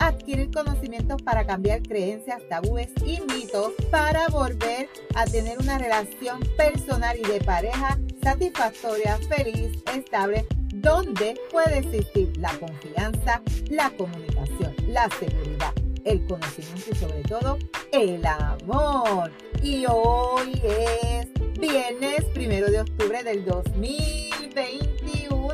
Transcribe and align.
adquirir 0.00 0.50
conocimientos 0.50 1.22
para 1.22 1.46
cambiar 1.46 1.82
creencias, 1.82 2.42
tabúes 2.48 2.88
y 3.04 3.20
mitos 3.32 3.72
para 3.90 4.26
volver 4.28 4.88
a 5.14 5.24
tener 5.26 5.58
una 5.58 5.78
relación 5.78 6.40
personal 6.56 7.16
y 7.18 7.22
de 7.22 7.40
pareja 7.40 7.98
satisfactoria, 8.22 9.18
feliz, 9.28 9.78
estable, 9.94 10.46
donde 10.74 11.38
puede 11.50 11.78
existir 11.78 12.32
la 12.38 12.52
confianza, 12.58 13.42
la 13.68 13.90
comunicación, 13.90 14.74
la 14.88 15.08
seguridad, 15.18 15.72
el 16.04 16.26
conocimiento 16.26 16.90
y 16.90 16.94
sobre 16.96 17.22
todo 17.22 17.58
el 17.92 18.24
amor. 18.24 19.30
Y 19.62 19.84
hoy 19.86 20.60
es 20.64 21.28
viernes 21.60 22.24
primero 22.32 22.70
de 22.70 22.80
octubre 22.80 23.22
del 23.22 23.44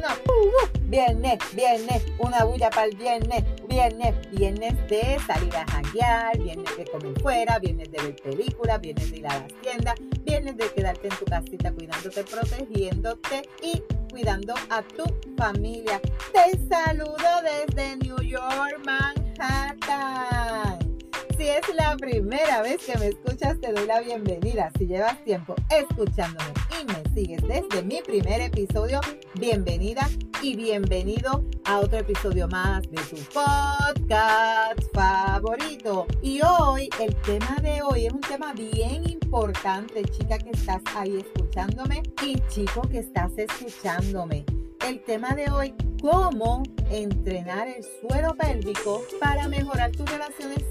2021. 0.01 0.53
Viernes, 0.89 1.39
viernes, 1.55 2.05
una 2.19 2.45
bulla 2.45 2.71
para 2.71 2.85
el 2.85 2.97
viernes, 2.97 3.45
viernes, 3.69 4.15
viernes 4.31 4.75
de 4.89 5.19
salir 5.27 5.55
a 5.57 5.67
janguear, 5.67 6.39
viernes 6.39 6.77
de 6.77 6.85
comer 6.85 7.21
fuera, 7.21 7.59
viernes 7.59 7.91
de 7.91 8.03
ver 8.03 8.17
películas, 8.17 8.81
viernes 8.81 9.11
de 9.11 9.19
ir 9.19 9.27
a 9.27 9.39
las 9.41 9.53
tiendas, 9.63 9.95
viernes 10.25 10.57
de 10.57 10.73
quedarte 10.73 11.09
en 11.09 11.17
tu 11.17 11.25
casita 11.25 11.73
cuidándote, 11.73 12.25
protegiéndote 12.25 13.43
y 13.63 13.83
cuidando 14.11 14.55
a 14.71 14.83
tu 14.83 15.05
familia. 15.37 16.01
Te 16.33 16.57
saludo 16.69 17.43
desde 17.43 17.97
New 17.97 18.23
York, 18.23 18.81
Manhattan. 18.85 20.76
Si 21.37 21.47
es 21.47 21.75
la 21.75 21.95
primera 21.99 22.63
vez 22.63 22.79
que 22.87 22.97
me 22.99 23.09
escuchas, 23.09 23.61
te 23.61 23.71
doy 23.71 23.87
la 23.87 24.01
bienvenida. 24.01 24.71
Si 24.79 24.87
llevas 24.87 25.23
tiempo 25.23 25.55
escuchándome 25.69 26.51
y 26.81 26.85
me 26.87 27.15
sigues 27.15 27.43
desde 27.43 27.83
mi 27.83 28.01
primer 28.01 28.41
episodio, 28.41 29.03
bienvenida 29.35 30.09
y 30.41 30.57
bienvenido 30.57 31.45
a 31.67 31.81
otro 31.81 31.99
episodio 31.99 32.49
más 32.49 32.83
de 32.91 32.97
tu 33.03 33.17
podcast 33.35 34.81
favorito. 34.95 36.07
Y 36.23 36.41
hoy, 36.41 36.89
el 37.01 37.15
tema 37.17 37.57
de 37.61 37.83
hoy 37.83 38.07
es 38.07 38.15
un 38.15 38.23
tema 38.23 38.55
bien 38.55 39.07
importante, 39.07 40.05
chica 40.05 40.39
que 40.39 40.51
estás 40.51 40.81
ahí 40.95 41.19
escuchándome 41.19 42.03
y 42.25 42.41
chico 42.49 42.81
que 42.83 43.01
estás 43.01 43.33
escuchándome. 43.37 44.47
El 44.87 45.03
tema 45.03 45.35
de 45.35 45.51
hoy, 45.51 45.75
cómo 46.01 46.63
entrenar 46.91 47.69
el 47.69 47.85
suelo 48.01 48.35
pélvico 48.37 49.03
para 49.21 49.49
mejorar 49.49 49.91
tus 49.91 50.09
relaciones 50.11 50.63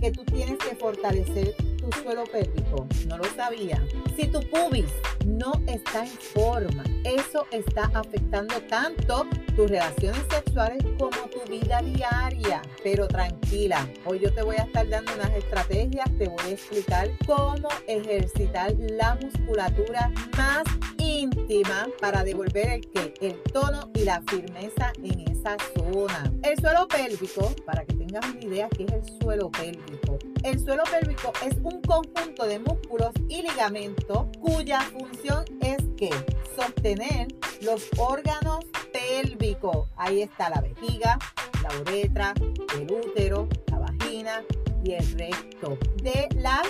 que 0.00 0.10
tú 0.10 0.24
tienes 0.24 0.58
que 0.58 0.76
fortalecer 0.76 1.54
tu 1.78 1.90
suelo 2.02 2.24
pélvico? 2.24 2.86
No 3.08 3.16
lo 3.16 3.24
sabía. 3.34 3.82
Si 4.16 4.26
tu 4.26 4.40
pubis 4.50 4.92
no 5.26 5.52
está 5.66 6.04
en 6.04 6.18
forma, 6.34 6.84
eso 7.04 7.46
está 7.50 7.90
afectando 7.94 8.60
tanto 8.68 9.26
tus 9.56 9.70
relaciones 9.70 10.22
sexuales 10.30 10.84
como 10.98 11.16
tu 11.30 11.50
vida 11.50 11.80
diaria. 11.80 12.60
Pero 12.82 13.08
tranquila, 13.08 13.88
hoy 14.04 14.20
yo 14.20 14.34
te 14.34 14.42
voy 14.42 14.56
a 14.56 14.64
estar 14.64 14.86
dando 14.88 15.14
unas 15.14 15.30
estrategias, 15.30 16.10
te 16.18 16.28
voy 16.28 16.44
a 16.44 16.50
explicar 16.50 17.10
cómo 17.26 17.68
ejercitar 17.86 18.74
la 18.78 19.18
musculatura 19.20 20.12
más 20.36 20.64
íntima 20.98 21.88
para 22.00 22.22
devolver 22.22 22.68
el 22.68 22.90
que 22.90 23.14
el 23.20 23.42
tono 23.52 23.90
y 23.94 24.04
la 24.04 24.22
firmeza 24.28 24.92
en 25.02 25.33
zona. 25.74 26.32
El 26.42 26.58
suelo 26.58 26.88
pélvico, 26.88 27.54
para 27.64 27.84
que 27.84 27.94
tengas 27.94 28.24
una 28.30 28.44
idea 28.44 28.68
qué 28.68 28.84
es 28.84 28.92
el 28.92 29.20
suelo 29.20 29.50
pélvico. 29.50 30.18
El 30.42 30.58
suelo 30.60 30.82
pélvico 30.84 31.32
es 31.44 31.54
un 31.62 31.80
conjunto 31.82 32.46
de 32.46 32.58
músculos 32.58 33.12
y 33.28 33.42
ligamentos 33.42 34.26
cuya 34.40 34.80
función 34.80 35.44
es 35.60 35.78
que 35.96 36.10
sostener 36.56 37.28
los 37.62 37.88
órganos 37.98 38.64
pélvicos. 38.92 39.88
Ahí 39.96 40.22
está 40.22 40.50
la 40.50 40.60
vejiga, 40.60 41.18
la 41.62 41.80
uretra, 41.80 42.34
el 42.76 42.90
útero, 42.90 43.48
la 43.70 43.78
vagina 43.78 44.44
y 44.84 44.92
el 44.92 45.18
recto 45.18 45.78
de 46.02 46.28
las 46.36 46.66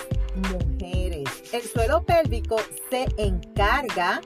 mujeres. 0.51 1.29
El 1.51 1.61
suelo 1.61 2.03
pélvico 2.03 2.57
se 2.89 3.07
encarga 3.17 4.21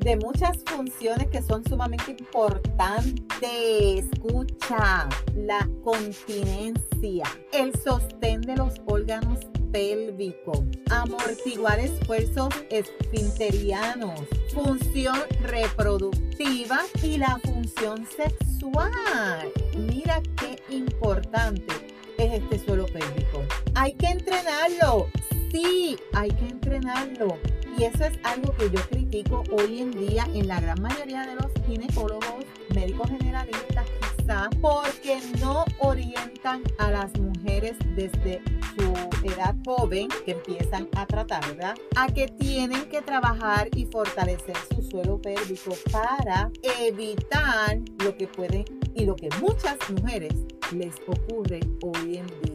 de 0.00 0.16
muchas 0.16 0.58
funciones 0.66 1.28
que 1.28 1.42
son 1.42 1.64
sumamente 1.64 2.16
importantes. 2.18 3.20
Escucha, 3.42 5.08
la 5.34 5.68
continencia, 5.82 7.24
el 7.52 7.74
sostén 7.80 8.40
de 8.42 8.56
los 8.56 8.74
órganos 8.86 9.38
pélvico, 9.72 10.64
amortiguar 10.90 11.78
esfuerzos 11.78 12.52
esfinterianos, 12.70 14.20
función 14.52 15.18
reproductiva 15.42 16.80
y 17.02 17.18
la 17.18 17.38
función 17.44 18.06
sexual. 18.06 19.52
Mira 19.76 20.20
qué 20.36 20.74
importante 20.74 21.72
es 22.18 22.42
este 22.42 22.58
suelo 22.64 22.86
pélvico. 22.86 23.42
Hay 23.74 23.94
que 23.94 24.06
entrenarlo. 24.06 25.08
Sí, 25.50 25.96
hay 26.12 26.30
que 26.30 26.46
entrenarlo. 26.46 27.38
Y 27.76 27.84
eso 27.84 28.04
es 28.04 28.18
algo 28.24 28.54
que 28.56 28.70
yo 28.70 28.80
critico 28.88 29.42
hoy 29.50 29.80
en 29.80 29.90
día 29.90 30.26
en 30.34 30.46
la 30.46 30.60
gran 30.60 30.80
mayoría 30.80 31.26
de 31.26 31.34
los 31.34 31.50
ginecólogos, 31.66 32.44
médicos 32.74 33.08
generalistas, 33.10 33.86
quizás 34.16 34.48
porque 34.60 35.18
no 35.40 35.64
orientan 35.78 36.62
a 36.78 36.90
las 36.90 37.18
mujeres 37.18 37.74
desde 37.96 38.42
su 38.76 38.92
edad 39.26 39.56
joven 39.64 40.08
que 40.24 40.32
empiezan 40.32 40.88
a 40.94 41.06
tratar, 41.06 41.44
¿verdad? 41.48 41.74
A 41.96 42.06
que 42.06 42.28
tienen 42.28 42.88
que 42.88 43.02
trabajar 43.02 43.68
y 43.74 43.86
fortalecer 43.86 44.56
su 44.74 44.82
suelo 44.82 45.20
pélvico 45.20 45.74
para 45.90 46.50
evitar 46.80 47.78
lo 48.04 48.16
que 48.16 48.26
pueden 48.28 48.64
y 48.94 49.04
lo 49.04 49.16
que 49.16 49.28
muchas 49.40 49.78
mujeres 49.90 50.34
les 50.72 50.94
ocurre 51.06 51.60
hoy 51.82 52.18
en 52.18 52.26
día. 52.42 52.49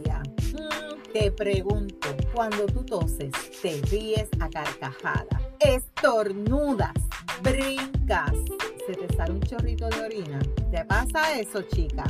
Mm, 1.16 1.18
te 1.18 1.31
pregunto, 1.31 2.09
cuando 2.34 2.66
tú 2.66 2.84
toses, 2.84 3.31
te 3.62 3.81
ríes 3.90 4.28
a 4.40 4.50
carcajada, 4.50 5.42
estornudas, 5.59 6.94
brincas, 7.42 8.34
se 8.85 8.94
te 8.94 9.16
sale 9.16 9.34
un 9.34 9.41
chorrito 9.41 9.88
de 9.90 10.02
orina. 10.02 10.40
¿Te 10.72 10.84
pasa 10.85 11.40
eso, 11.40 11.62
chica? 11.62 12.03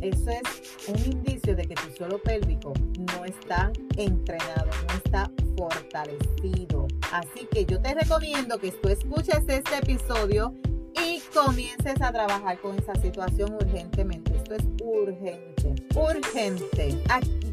Eso 0.00 0.30
es 0.30 0.88
un 0.88 1.12
indicio 1.12 1.56
de 1.56 1.64
que 1.64 1.74
tu 1.74 1.96
suelo 1.96 2.18
pélvico 2.18 2.74
no 3.12 3.24
está 3.24 3.72
entrenado, 3.96 4.70
no 4.88 4.94
está 5.04 5.30
fortalecido. 5.56 6.86
Así 7.12 7.46
que 7.50 7.64
yo 7.64 7.80
te 7.80 7.94
recomiendo 7.94 8.58
que 8.58 8.70
tú 8.70 8.88
escuches 8.88 9.42
este 9.48 9.78
episodio 9.78 10.54
y 10.94 11.20
comiences 11.32 12.00
a 12.00 12.12
trabajar 12.12 12.58
con 12.58 12.78
esa 12.78 12.94
situación 12.96 13.54
urgentemente. 13.54 14.36
Esto 14.36 14.54
es 14.54 14.64
urgente, 14.82 15.74
urgente. 15.94 17.02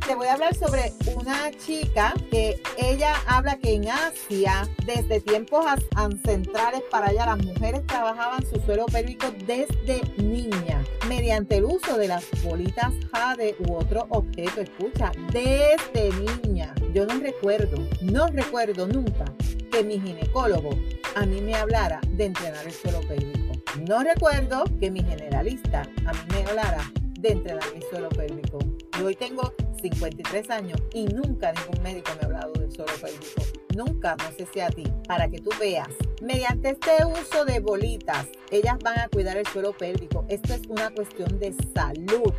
Te 0.06 0.16
voy 0.16 0.28
a 0.28 0.34
hablar 0.34 0.56
sobre 0.56 0.94
una 1.16 1.52
chica 1.52 2.14
que 2.30 2.62
ella 2.78 3.16
habla 3.28 3.58
que 3.58 3.76
en 3.76 3.90
Asia, 3.90 4.68
desde 4.86 5.22
tiempos 5.22 5.66
ancestrales 5.96 6.82
para 6.90 7.08
allá, 7.08 7.26
las 7.26 7.46
mujeres 7.46 7.86
trabajaban 7.86 8.46
su 8.46 8.60
suelo 8.62 8.86
pélvico 8.88 9.28
desde 9.46 10.02
niña, 10.18 10.84
mediante 11.08 11.58
el 11.58 11.66
uso 11.66 11.98
de 11.98 12.08
las 12.08 12.26
bolitas 12.44 12.94
jade 13.12 13.56
u 13.68 13.76
otro 13.76 14.08
objeto. 14.10 14.62
Escucha, 14.62 15.12
desde 15.32 16.10
niña. 16.44 16.74
Yo 16.94 17.06
no 17.06 17.20
recuerdo, 17.20 17.78
no 18.02 18.28
recuerdo 18.28 18.88
nunca 18.88 19.26
que 19.72 19.84
mi 19.84 20.00
ginecólogo 20.00 20.72
a 21.16 21.26
mí 21.26 21.42
me 21.42 21.56
hablara 21.56 22.02
de 22.10 22.26
entrenar 22.26 22.66
el 22.66 22.74
suelo 22.74 23.02
pélvico. 23.02 23.54
No 23.88 24.04
recuerdo 24.04 24.64
que 24.80 24.92
mi 24.92 25.04
generalista 25.04 25.84
a 26.06 26.14
mí 26.14 26.20
me 26.32 26.50
hablara 26.50 26.92
de 27.20 27.32
entrenar 27.34 27.64
mi 27.76 27.82
suelo 27.84 28.10
pélvico. 28.10 28.60
Yo 28.98 29.06
hoy 29.06 29.16
tengo 29.16 29.54
53 29.82 30.50
años 30.50 30.80
y 30.94 31.06
nunca 31.06 31.52
ningún 31.54 31.84
médico 31.84 32.12
me 32.16 32.22
ha 32.22 32.26
hablado 32.26 32.54
del 32.54 32.72
suelo 32.72 32.92
pélvico. 33.02 33.42
Nunca, 33.76 34.16
no 34.18 34.32
sé 34.38 34.48
si 34.54 34.60
a 34.60 34.70
ti, 34.70 34.84
para 35.08 35.30
que 35.30 35.40
tú 35.40 35.50
veas. 35.60 35.88
Mediante 36.22 36.72
este 36.72 37.06
uso 37.06 37.46
de 37.46 37.60
bolitas, 37.60 38.28
ellas 38.52 38.78
van 38.84 39.00
a 39.00 39.08
cuidar 39.08 39.38
el 39.38 39.48
suelo 39.48 39.72
pélvico. 39.72 40.26
Esto 40.28 40.54
es 40.54 40.62
una 40.68 40.90
cuestión 40.90 41.40
de 41.40 41.54
salud. 41.74 42.34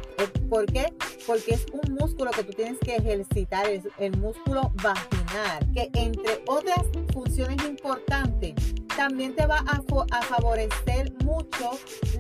¿Por 0.49 0.67
qué? 0.67 0.93
Porque 1.27 1.55
es 1.55 1.67
un 1.73 1.95
músculo 1.95 2.31
que 2.33 2.45
tú 2.45 2.53
tienes 2.53 2.79
que 2.81 2.97
ejercitar, 2.97 3.67
el 3.99 4.17
músculo 4.19 4.73
vaginal, 4.83 5.67
que 5.73 5.91
entre 5.95 6.43
otras 6.47 6.83
funciones 7.13 7.65
importantes, 7.67 8.55
también 8.95 9.35
te 9.35 9.47
va 9.47 9.65
a, 9.67 9.83
a 10.11 10.23
favorecer 10.23 11.13
mucho 11.25 11.71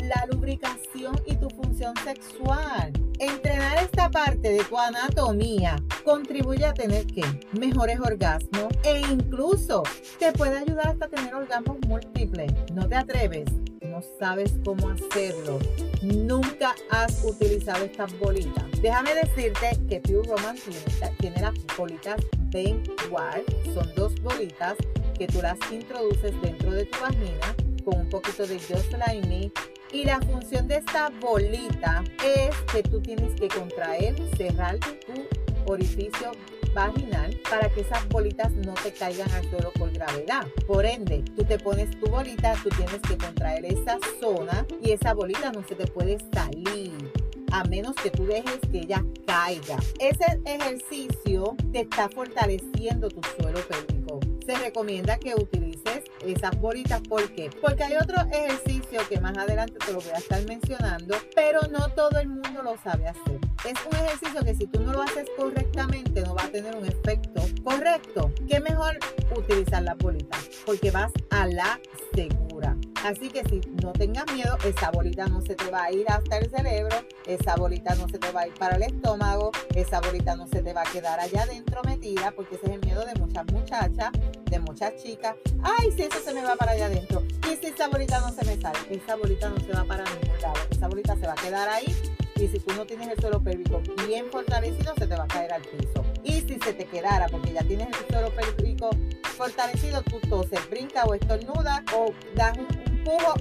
la 0.04 0.26
lubricación 0.32 1.20
y 1.26 1.36
tu 1.36 1.50
función 1.50 1.94
sexual. 2.02 2.92
Entrenar 3.22 3.78
esta 3.78 4.10
parte 4.10 4.50
de 4.50 4.64
tu 4.64 4.76
anatomía 4.76 5.76
contribuye 6.04 6.66
a 6.66 6.74
tener 6.74 7.06
que 7.06 7.22
mejores 7.52 8.00
orgasmos 8.00 8.74
e 8.82 8.98
incluso 8.98 9.84
te 10.18 10.32
puede 10.32 10.58
ayudar 10.58 10.88
hasta 10.88 11.06
tener 11.06 11.32
orgasmos 11.32 11.76
múltiples. 11.86 12.52
No 12.74 12.88
te 12.88 12.96
atreves, 12.96 13.48
no 13.80 14.02
sabes 14.18 14.54
cómo 14.64 14.88
hacerlo. 14.88 15.60
Nunca 16.02 16.74
has 16.90 17.22
utilizado 17.24 17.84
estas 17.84 18.12
bolitas. 18.18 18.64
Déjame 18.82 19.14
decirte 19.14 19.78
que 19.88 20.00
Pure 20.00 20.28
Romance 20.28 20.72
tiene, 21.20 21.40
las 21.40 21.54
bolitas 21.78 22.20
Ben 22.50 22.82
Wild. 23.08 23.72
Son 23.72 23.88
dos 23.94 24.20
bolitas 24.20 24.74
que 25.16 25.28
tú 25.28 25.40
las 25.40 25.58
introduces 25.70 26.32
dentro 26.42 26.72
de 26.72 26.86
tu 26.86 26.98
vagina 27.00 27.54
con 27.84 28.00
un 28.00 28.08
poquito 28.08 28.48
de 28.48 28.58
Just 28.58 28.92
Like 28.92 29.28
Me 29.28 29.52
y 29.92 30.04
la 30.04 30.20
función 30.20 30.66
de 30.68 30.76
esta 30.76 31.10
bolita 31.20 32.02
es 32.24 32.56
que 32.72 32.82
tú 32.82 33.00
tienes 33.00 33.34
que 33.38 33.48
contraer, 33.48 34.14
cerrar 34.36 34.78
tu 34.78 35.72
orificio 35.72 36.32
vaginal 36.74 37.38
para 37.50 37.68
que 37.68 37.82
esas 37.82 38.08
bolitas 38.08 38.50
no 38.52 38.74
te 38.74 38.92
caigan 38.92 39.30
al 39.32 39.48
suelo 39.50 39.70
por 39.72 39.92
gravedad. 39.92 40.46
Por 40.66 40.86
ende, 40.86 41.22
tú 41.36 41.44
te 41.44 41.58
pones 41.58 41.90
tu 42.00 42.10
bolita, 42.10 42.54
tú 42.62 42.70
tienes 42.70 43.00
que 43.00 43.18
contraer 43.18 43.64
esa 43.66 43.98
zona 44.20 44.66
y 44.82 44.92
esa 44.92 45.12
bolita 45.12 45.52
no 45.52 45.62
se 45.66 45.74
te 45.74 45.86
puede 45.86 46.18
salir 46.32 47.12
a 47.52 47.64
menos 47.64 47.94
que 47.96 48.10
tú 48.10 48.24
dejes 48.24 48.60
que 48.70 48.78
ella 48.80 49.04
caiga. 49.26 49.76
Ese 50.00 50.40
ejercicio 50.46 51.54
te 51.70 51.80
está 51.80 52.08
fortaleciendo 52.08 53.08
tu 53.08 53.20
suelo 53.36 53.60
pélvico. 53.68 54.01
Se 54.46 54.56
recomienda 54.56 55.18
que 55.18 55.34
utilices 55.34 56.02
esas 56.24 56.58
bolitas. 56.60 57.00
¿Por 57.02 57.30
qué? 57.32 57.50
Porque 57.60 57.84
hay 57.84 57.94
otro 57.94 58.16
ejercicio 58.32 59.00
que 59.08 59.20
más 59.20 59.36
adelante 59.38 59.74
te 59.84 59.92
lo 59.92 60.00
voy 60.00 60.10
a 60.10 60.18
estar 60.18 60.44
mencionando, 60.46 61.16
pero 61.34 61.60
no 61.70 61.88
todo 61.90 62.18
el 62.18 62.28
mundo 62.28 62.62
lo 62.62 62.76
sabe 62.82 63.08
hacer. 63.08 63.38
Es 63.64 63.74
un 63.88 63.96
ejercicio 63.96 64.44
que 64.44 64.54
si 64.54 64.66
tú 64.66 64.80
no 64.80 64.92
lo 64.92 65.02
haces 65.02 65.26
correctamente 65.36 66.22
no 66.22 66.34
va 66.34 66.44
a 66.44 66.48
tener 66.48 66.74
un 66.74 66.84
efecto 66.84 67.42
correcto. 67.62 68.32
¿Qué 68.48 68.58
mejor 68.58 68.98
utilizar 69.36 69.82
las 69.82 69.96
bolitas? 69.98 70.50
Porque 70.66 70.90
vas 70.90 71.12
a 71.30 71.46
la 71.46 71.80
segura. 72.14 72.76
Así 73.04 73.30
que 73.30 73.42
si 73.48 73.60
no 73.82 73.92
tengas 73.92 74.32
miedo, 74.32 74.56
esa 74.64 74.90
bolita 74.90 75.26
no 75.26 75.42
se 75.42 75.56
te 75.56 75.70
va 75.70 75.84
a 75.84 75.92
ir 75.92 76.08
hasta 76.08 76.38
el 76.38 76.48
cerebro, 76.50 76.96
esa 77.26 77.56
bolita 77.56 77.96
no 77.96 78.08
se 78.08 78.18
te 78.18 78.30
va 78.30 78.42
a 78.42 78.46
ir 78.46 78.54
para 78.54 78.76
el 78.76 78.82
estómago, 78.82 79.50
esa 79.74 80.00
bolita 80.00 80.36
no 80.36 80.46
se 80.46 80.62
te 80.62 80.72
va 80.72 80.82
a 80.82 80.84
quedar 80.84 81.18
allá 81.18 81.42
adentro 81.42 81.82
metida, 81.82 82.30
porque 82.30 82.54
ese 82.54 82.66
es 82.66 82.72
el 82.72 82.80
miedo 82.80 83.04
de 83.04 83.14
muchas 83.16 83.44
muchachas, 83.46 84.10
de 84.48 84.58
muchas 84.60 84.94
chicas. 85.02 85.34
Ay, 85.62 85.90
si 85.92 86.02
eso 86.02 86.20
se 86.24 86.32
me 86.32 86.44
va 86.44 86.54
para 86.54 86.72
allá 86.72 86.86
adentro. 86.86 87.24
Y 87.50 87.56
si 87.56 87.72
esa 87.72 87.88
bolita 87.88 88.20
no 88.20 88.32
se 88.32 88.44
me 88.44 88.60
sale, 88.60 88.78
esa 88.90 89.16
bolita 89.16 89.48
no 89.48 89.58
se 89.58 89.72
va 89.72 89.84
para 89.84 90.04
ningún 90.04 90.40
lado. 90.40 90.60
Esa 90.70 90.86
bolita 90.86 91.16
se 91.16 91.26
va 91.26 91.32
a 91.32 91.36
quedar 91.36 91.68
ahí 91.68 91.96
y 92.36 92.48
si 92.48 92.58
tú 92.58 92.74
no 92.74 92.84
tienes 92.84 93.08
el 93.08 93.20
suelo 93.20 93.40
pélvico 93.40 93.80
bien 94.06 94.26
fortalecido, 94.30 94.94
se 94.96 95.06
te 95.06 95.14
va 95.14 95.24
a 95.24 95.28
caer 95.28 95.52
al 95.52 95.62
piso. 95.62 96.04
Y 96.24 96.40
si 96.40 96.58
se 96.58 96.72
te 96.72 96.86
quedara, 96.86 97.26
porque 97.28 97.52
ya 97.52 97.62
tienes 97.62 97.88
el 97.88 98.06
suelo 98.08 98.30
pélvico 98.34 98.90
fortalecido, 99.36 100.02
tú 100.02 100.18
toses, 100.28 100.58
brinca 100.68 101.04
o 101.04 101.14
estornuda 101.14 101.84
o 101.96 102.12
das 102.34 102.58
un 102.58 102.66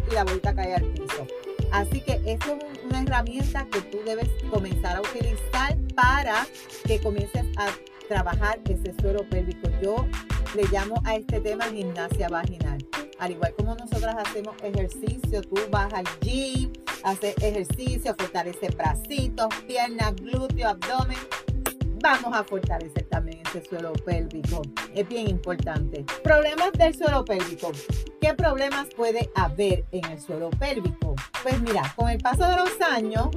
y 0.09 0.13
la 0.13 0.23
bolita 0.23 0.53
cae 0.53 0.75
al 0.75 0.85
piso. 0.93 1.27
Así 1.71 2.01
que 2.01 2.21
esto 2.25 2.57
es 2.57 2.83
una 2.83 3.01
herramienta 3.01 3.65
que 3.71 3.81
tú 3.81 3.99
debes 4.05 4.29
comenzar 4.49 4.97
a 4.97 5.01
utilizar 5.01 5.77
para 5.95 6.45
que 6.85 6.99
comiences 6.99 7.45
a 7.57 7.69
trabajar 8.07 8.59
ese 8.69 8.93
suelo 8.99 9.27
pélvico. 9.29 9.69
Yo 9.81 10.05
le 10.55 10.63
llamo 10.71 11.01
a 11.05 11.15
este 11.15 11.39
tema 11.39 11.65
gimnasia 11.65 12.27
vaginal. 12.27 12.85
Al 13.19 13.31
igual 13.31 13.53
como 13.55 13.75
nosotras 13.75 14.15
hacemos 14.17 14.55
ejercicio, 14.63 15.41
tú 15.41 15.55
vas 15.69 15.93
al 15.93 16.05
gym, 16.21 16.73
haces 17.03 17.35
ejercicio, 17.37 18.15
fortaleces 18.17 18.75
bracitos, 18.75 19.47
piernas, 19.67 20.15
glúteo, 20.15 20.69
abdomen 20.69 21.17
vamos 22.01 22.33
a 22.33 22.43
fortalecer 22.43 23.03
también 23.03 23.39
ese 23.47 23.63
suelo 23.63 23.93
pélvico. 23.93 24.61
Es 24.93 25.07
bien 25.07 25.29
importante. 25.29 26.03
Problemas 26.23 26.71
del 26.73 26.95
suelo 26.95 27.23
pélvico. 27.23 27.71
¿Qué 28.19 28.33
problemas 28.33 28.87
puede 28.95 29.29
haber 29.35 29.85
en 29.91 30.05
el 30.05 30.19
suelo 30.19 30.49
pélvico? 30.51 31.15
Pues 31.43 31.61
mira, 31.61 31.93
con 31.95 32.09
el 32.09 32.19
paso 32.19 32.47
de 32.47 32.55
los 32.57 32.81
años 32.81 33.29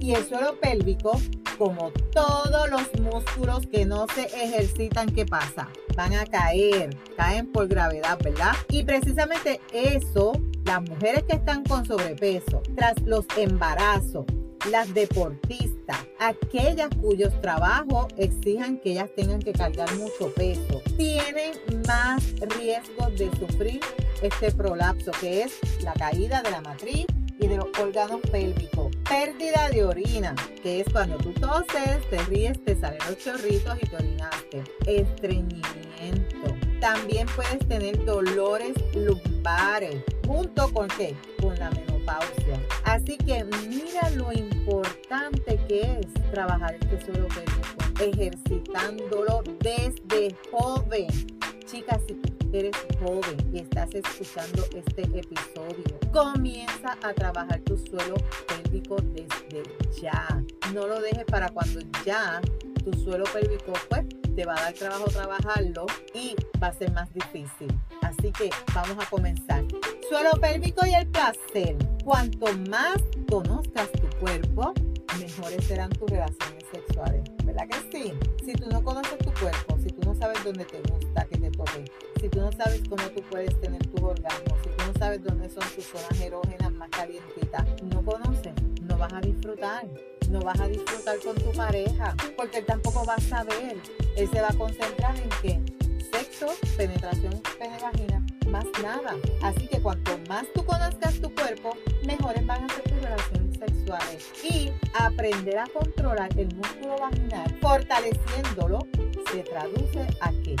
y 0.00 0.14
el 0.14 0.24
suelo 0.24 0.58
pélvico, 0.60 1.20
como 1.56 1.90
todos 2.12 2.70
los 2.70 3.00
músculos 3.00 3.66
que 3.66 3.84
no 3.84 4.06
se 4.14 4.26
ejercitan, 4.26 5.08
¿qué 5.08 5.26
pasa? 5.26 5.68
Van 5.96 6.14
a 6.14 6.24
caer, 6.24 6.96
caen 7.16 7.50
por 7.50 7.66
gravedad, 7.66 8.18
¿verdad? 8.22 8.52
Y 8.68 8.84
precisamente 8.84 9.60
eso, 9.72 10.32
las 10.64 10.82
mujeres 10.82 11.24
que 11.24 11.36
están 11.36 11.64
con 11.64 11.84
sobrepeso, 11.84 12.62
tras 12.76 13.00
los 13.02 13.26
embarazos, 13.36 14.24
las 14.70 14.92
deportistas, 14.92 15.98
aquellas 16.18 16.88
cuyos 17.00 17.32
trabajos 17.40 18.06
exijan 18.16 18.78
que 18.78 18.92
ellas 18.92 19.10
tengan 19.16 19.40
que 19.40 19.52
cargar 19.52 19.92
mucho 19.96 20.32
peso, 20.34 20.82
tienen 20.96 21.52
más 21.86 22.22
riesgo 22.58 23.10
de 23.16 23.30
sufrir 23.38 23.80
este 24.22 24.50
prolapso, 24.52 25.12
que 25.20 25.42
es 25.42 25.58
la 25.82 25.92
caída 25.94 26.42
de 26.42 26.50
la 26.50 26.60
matriz 26.60 27.06
y 27.40 27.46
de 27.46 27.56
los 27.56 27.66
órganos 27.80 28.20
pélvicos. 28.30 28.94
Pérdida 29.08 29.68
de 29.70 29.84
orina, 29.84 30.34
que 30.62 30.80
es 30.80 30.88
cuando 30.92 31.16
tú 31.18 31.32
toses, 31.34 32.08
te 32.10 32.18
ríes, 32.24 32.62
te 32.64 32.78
salen 32.78 32.98
los 33.08 33.18
chorritos 33.18 33.78
y 33.80 33.86
te 33.86 33.96
orinaste. 33.96 34.64
Estreñimiento. 34.86 36.56
También 36.80 37.26
puedes 37.34 37.66
tener 37.68 38.04
dolores 38.04 38.74
lumbares, 38.94 39.96
junto 40.26 40.72
con 40.72 40.88
qué? 40.88 41.14
Con 41.40 41.58
la 41.58 41.70
menopausia. 41.70 42.60
Así 42.88 43.18
que 43.18 43.44
mira 43.68 44.08
lo 44.16 44.32
importante 44.32 45.60
que 45.68 46.00
es 46.00 46.30
trabajar 46.32 46.74
este 46.74 47.04
suelo 47.04 47.28
pélvico, 47.28 48.02
ejercitándolo 48.02 49.42
desde 49.60 50.34
joven. 50.50 51.08
Chicas, 51.66 52.00
si 52.08 52.14
tú 52.14 52.48
eres 52.50 52.74
joven 52.98 53.36
y 53.52 53.58
estás 53.58 53.94
escuchando 53.94 54.64
este 54.74 55.02
episodio, 55.02 56.00
comienza 56.14 56.96
a 57.02 57.12
trabajar 57.12 57.60
tu 57.60 57.76
suelo 57.76 58.14
pélvico 58.46 58.96
desde 59.12 59.64
ya. 60.00 60.26
No 60.72 60.86
lo 60.86 60.98
dejes 61.02 61.26
para 61.26 61.50
cuando 61.50 61.80
ya 62.06 62.40
tu 62.90 62.98
suelo 63.00 63.24
pélvico 63.32 63.72
pues 63.88 64.06
te 64.34 64.44
va 64.44 64.54
a 64.54 64.60
dar 64.60 64.72
trabajo 64.72 65.04
trabajarlo 65.06 65.86
y 66.14 66.36
va 66.62 66.68
a 66.68 66.72
ser 66.72 66.92
más 66.92 67.12
difícil. 67.12 67.68
Así 68.02 68.30
que 68.32 68.50
vamos 68.74 68.96
a 69.04 69.10
comenzar. 69.10 69.64
Suelo 70.08 70.30
pélvico 70.40 70.86
y 70.86 70.94
el 70.94 71.06
placer. 71.08 71.76
Cuanto 72.04 72.46
más 72.70 72.98
conozcas 73.28 73.90
tu 73.92 74.08
cuerpo, 74.20 74.72
mejores 75.18 75.64
serán 75.64 75.90
tus 75.90 76.08
relaciones 76.08 76.64
sexuales. 76.72 77.22
¿Verdad 77.44 77.68
que 77.68 77.98
sí? 77.98 78.12
Si 78.44 78.52
tú 78.52 78.68
no 78.70 78.82
conoces 78.82 79.18
tu 79.18 79.32
cuerpo, 79.34 79.76
si 79.82 79.88
tú 79.88 80.08
no 80.08 80.14
sabes 80.14 80.42
dónde 80.44 80.64
te 80.64 80.80
gusta 80.82 81.24
que 81.24 81.36
te 81.36 81.50
toque, 81.50 81.84
si 82.20 82.28
tú 82.28 82.40
no 82.40 82.52
sabes 82.52 82.82
cómo 82.88 83.02
tú 83.10 83.22
puedes 83.30 83.60
tener 83.60 83.84
tus 83.88 84.00
orgasmos, 84.00 84.58
si 84.62 84.68
tú 84.70 84.84
no 84.86 84.98
sabes 84.98 85.22
dónde 85.24 85.50
son 85.50 85.64
tus 85.74 85.84
zonas 85.84 86.20
erógenas 86.20 86.72
más 86.72 86.90
calientitas, 86.90 87.64
no 87.82 88.04
conoces, 88.04 88.54
no 88.82 88.96
vas 88.96 89.12
a 89.12 89.20
disfrutar. 89.20 89.88
No 90.28 90.40
vas 90.40 90.60
a 90.60 90.68
disfrutar 90.68 91.18
con 91.20 91.34
tu 91.36 91.52
pareja 91.52 92.14
porque 92.36 92.58
él 92.58 92.66
tampoco 92.66 93.04
va 93.06 93.14
a 93.14 93.20
saber. 93.20 93.76
Él 94.16 94.28
se 94.30 94.40
va 94.40 94.48
a 94.48 94.54
concentrar 94.54 95.16
en 95.16 95.28
qué? 95.40 95.60
Sexo, 96.12 96.48
penetración, 96.76 97.40
pene 97.58 97.78
vagina, 97.80 98.24
más 98.50 98.66
nada. 98.82 99.16
Así 99.42 99.66
que 99.68 99.80
cuanto 99.80 100.18
más 100.28 100.44
tú 100.54 100.64
conozcas 100.64 101.14
tu 101.20 101.34
cuerpo, 101.34 101.76
mejores 102.04 102.46
van 102.46 102.64
a 102.64 102.68
ser 102.74 102.82
tus 102.82 103.00
relaciones 103.00 103.58
sexuales. 103.58 104.26
Y 104.44 104.70
aprender 104.98 105.58
a 105.58 105.66
controlar 105.66 106.30
el 106.38 106.54
músculo 106.56 106.98
vaginal, 106.98 107.58
fortaleciéndolo, 107.60 108.80
se 109.32 109.42
traduce 109.44 110.06
a 110.20 110.30
qué? 110.44 110.56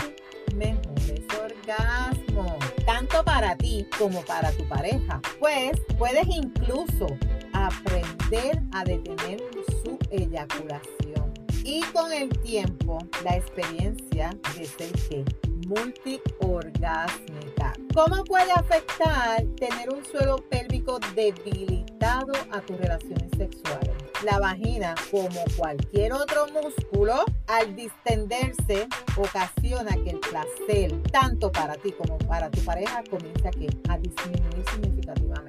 Mejores 0.54 1.22
orgasmos, 1.38 2.58
tanto 2.86 3.22
para 3.22 3.54
ti 3.56 3.86
como 3.98 4.22
para 4.22 4.50
tu 4.52 4.66
pareja. 4.66 5.20
Pues 5.38 5.72
puedes 5.98 6.26
incluso 6.26 7.06
aprender 7.52 8.62
a 8.72 8.84
detener 8.84 9.40
su 9.82 9.98
eyaculación. 10.10 11.34
Y 11.64 11.82
con 11.92 12.12
el 12.12 12.28
tiempo, 12.40 12.98
la 13.24 13.36
experiencia 13.36 14.30
de 14.56 14.64
ser 14.64 14.92
que 15.08 15.24
multiorgásmica. 15.68 17.74
¿Cómo 17.94 18.24
puede 18.24 18.50
afectar 18.52 19.44
tener 19.58 19.90
un 19.90 20.04
suelo 20.04 20.36
pélvico 20.48 20.98
debilitado 21.14 22.32
a 22.50 22.60
tus 22.60 22.76
relaciones 22.78 23.30
sexuales? 23.36 23.92
La 24.24 24.38
vagina, 24.38 24.94
como 25.10 25.44
cualquier 25.56 26.12
otro 26.12 26.46
músculo, 26.48 27.24
al 27.46 27.74
distenderse, 27.76 28.88
ocasiona 29.16 29.94
que 30.02 30.10
el 30.10 30.20
placer, 30.20 30.92
tanto 31.12 31.52
para 31.52 31.74
ti 31.74 31.92
como 31.92 32.18
para 32.18 32.50
tu 32.50 32.60
pareja, 32.62 33.04
comience 33.10 33.46
a, 33.46 33.50
a 33.92 33.98
disminuir 33.98 34.64
significativamente. 34.72 35.47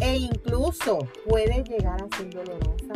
E 0.00 0.16
incluso 0.16 0.98
puede 1.28 1.62
llegar 1.64 2.02
a 2.02 2.16
ser 2.16 2.30
dolorosa 2.30 2.94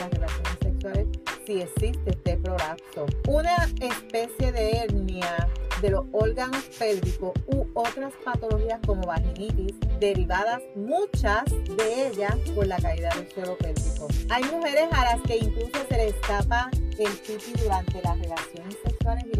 las 0.00 0.10
relaciones 0.10 0.58
sexuales 0.62 1.06
si 1.46 1.60
existe 1.60 2.10
este 2.10 2.36
prolapso. 2.36 3.06
Una 3.28 3.56
especie 3.80 4.52
de 4.52 4.70
hernia 4.72 5.48
de 5.80 5.90
los 5.90 6.04
órganos 6.12 6.62
pélvicos 6.78 7.32
u 7.46 7.66
otras 7.74 8.12
patologías 8.24 8.80
como 8.86 9.02
vaginitis, 9.02 9.74
derivadas 9.98 10.60
muchas 10.76 11.44
de 11.76 12.08
ellas 12.08 12.36
por 12.54 12.66
la 12.66 12.76
caída 12.76 13.14
del 13.14 13.30
suelo 13.32 13.56
pélvico. 13.56 14.08
Hay 14.28 14.44
mujeres 14.44 14.88
a 14.92 15.04
las 15.04 15.22
que 15.22 15.38
incluso 15.38 15.78
se 15.88 15.96
les 15.96 16.14
escapa 16.14 16.70
el 16.98 17.12
pipi 17.12 17.52
durante 17.62 18.02
las 18.02 18.18
relaciones 18.18 18.76
sexuales 18.84 19.24
y 19.32 19.38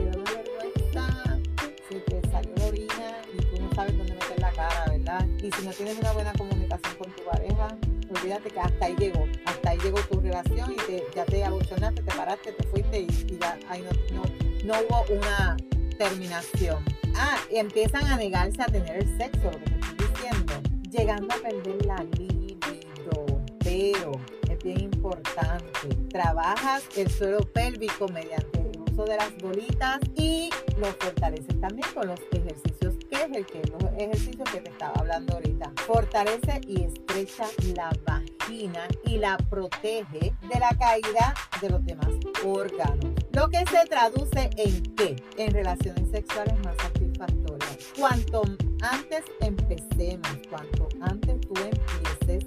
Y 5.42 5.50
si 5.52 5.66
no 5.66 5.72
tienes 5.72 5.98
una 5.98 6.12
buena 6.12 6.32
comunicación 6.34 6.94
con 6.96 7.10
tu 7.12 7.24
pareja, 7.24 7.68
olvídate 8.10 8.50
que 8.50 8.60
hasta 8.60 8.84
ahí 8.84 8.94
llegó, 8.98 9.26
hasta 9.46 9.70
ahí 9.70 9.78
llegó 9.78 9.98
tu 10.00 10.20
relación 10.20 10.72
y 10.72 10.76
ya 11.14 11.24
te 11.24 11.40
te 11.40 12.02
paraste, 12.14 12.52
te 12.52 12.62
fuiste 12.64 13.00
y, 13.00 13.38
ya 13.40 13.58
ahí 13.70 13.82
no, 14.12 14.22
no 14.64 14.80
hubo 14.80 15.04
una 15.16 15.56
terminación. 15.96 16.84
Ah, 17.16 17.38
y 17.50 17.56
empiezan 17.56 18.04
a 18.06 18.16
negarse 18.16 18.60
a 18.60 18.66
tener 18.66 18.98
el 18.98 19.16
sexo, 19.16 19.44
lo 19.44 19.58
que 19.58 19.70
te 19.70 19.80
estoy 19.80 20.08
diciendo, 20.08 20.52
llegando 20.90 21.34
a 21.34 21.38
perder 21.38 21.86
la 21.86 22.04
libido. 22.18 23.40
Pero 23.60 24.12
es 24.50 24.58
bien 24.62 24.80
importante, 24.80 25.88
trabajas 26.10 26.82
el 26.96 27.10
suelo 27.10 27.40
pélvico 27.40 28.08
mediante 28.08 28.60
el 28.60 28.80
uso 28.92 29.04
de 29.04 29.16
las 29.16 29.36
bolitas 29.38 30.00
y 30.16 30.50
lo 30.78 30.86
fortaleces 30.86 31.58
también 31.60 31.88
con 31.94 32.08
los 32.08 32.20
ejercicios 32.32 32.89
que 33.10 33.16
es 33.16 33.36
el 33.36 33.46
que 33.46 33.62
los 33.68 33.82
ejercicios 33.98 34.48
que 34.50 34.60
te 34.60 34.70
estaba 34.70 34.94
hablando 35.00 35.34
ahorita. 35.34 35.72
Fortalece 35.86 36.60
y 36.66 36.84
estrecha 36.84 37.46
la 37.74 37.90
vagina 38.06 38.86
y 39.04 39.18
la 39.18 39.36
protege 39.36 40.32
de 40.48 40.60
la 40.60 40.70
caída 40.78 41.34
de 41.60 41.70
los 41.70 41.84
demás 41.84 42.08
órganos. 42.44 43.12
Lo 43.32 43.48
que 43.48 43.64
se 43.66 43.84
traduce 43.88 44.50
en 44.56 44.94
qué? 44.94 45.16
En 45.36 45.52
relaciones 45.52 46.10
sexuales 46.10 46.54
más 46.64 46.76
satisfactorias. 46.76 47.78
Cuanto 47.98 48.42
antes 48.82 49.24
empecemos, 49.40 50.30
cuanto 50.48 50.88
antes 51.00 51.40
tú 51.40 51.54
empieces, 51.56 52.46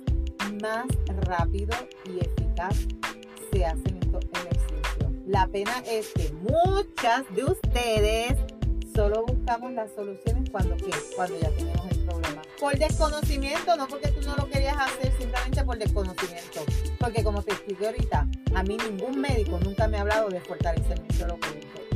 más 0.61 0.85
rápido 1.27 1.75
y 2.05 2.19
eficaz 2.19 2.77
se 3.51 3.65
hacen 3.65 3.97
estos 4.01 4.23
ejercicios. 4.33 5.11
La 5.25 5.47
pena 5.47 5.83
es 5.85 6.11
que 6.13 6.31
muchas 6.33 7.23
de 7.35 7.45
ustedes 7.45 8.37
solo 8.95 9.25
buscamos 9.25 9.71
las 9.73 9.91
soluciones 9.91 10.49
cuando, 10.49 10.75
cuando 11.15 11.39
ya 11.39 11.49
tenemos 11.49 11.91
el 11.91 11.99
problema. 11.99 12.41
Por 12.59 12.77
desconocimiento, 12.77 13.75
no 13.75 13.87
porque 13.87 14.09
tú 14.09 14.21
no 14.27 14.35
lo 14.35 14.47
querías 14.49 14.77
hacer, 14.77 15.11
simplemente 15.17 15.63
por 15.63 15.77
desconocimiento. 15.77 16.61
Porque 16.99 17.23
como 17.23 17.41
te 17.41 17.51
expliqué 17.53 17.87
ahorita, 17.87 18.27
a 18.55 18.63
mí 18.63 18.77
ningún 18.77 19.19
médico 19.19 19.59
nunca 19.63 19.87
me 19.87 19.97
ha 19.97 20.01
hablado 20.01 20.29
de 20.29 20.39
fortalecer 20.41 21.01
mi 21.01 21.15
suelo 21.15 21.37